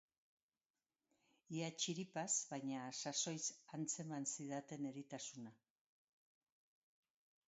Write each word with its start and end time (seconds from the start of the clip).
Ia 1.57 1.67
txiripaz, 1.81 2.31
baina 2.53 2.79
sasoiz 3.03 3.43
antzeman 3.79 4.25
zidaten 4.37 4.87
eritasuna. 4.93 5.53